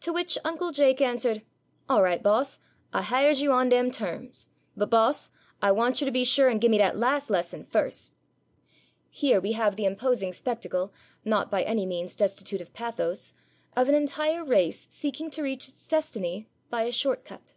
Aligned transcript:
To 0.00 0.12
which 0.12 0.36
Uncle 0.44 0.72
Jake 0.72 1.00
answered, 1.00 1.40
"All 1.88 2.02
right, 2.02 2.22
boss, 2.22 2.58
I 2.92 3.00
hires 3.00 3.40
you 3.40 3.50
on 3.50 3.70
dem 3.70 3.90
terms. 3.90 4.48
But, 4.76 4.90
boss, 4.90 5.30
I 5.62 5.72
wants 5.72 6.02
yer 6.02 6.04
to 6.04 6.10
be 6.12 6.22
sure 6.22 6.50
an' 6.50 6.58
give 6.58 6.70
me 6.70 6.76
dat 6.76 6.98
las' 6.98 7.30
lesson 7.30 7.64
first!"' 7.64 8.12
Here 9.08 9.40
we 9.40 9.52
have 9.52 9.76
the 9.76 9.86
imposing 9.86 10.34
spectacle, 10.34 10.92
not 11.24 11.50
by 11.50 11.62
any 11.62 11.86
means 11.86 12.14
destitute 12.14 12.60
of 12.60 12.74
pathos, 12.74 13.32
of 13.74 13.88
an 13.88 13.94
entire 13.94 14.44
race 14.44 14.86
seeking 14.90 15.30
to 15.30 15.42
reach 15.42 15.66
its 15.70 15.88
destiny 15.88 16.46
by 16.68 16.82
a 16.82 16.92
short 16.92 17.24
cut. 17.24 17.54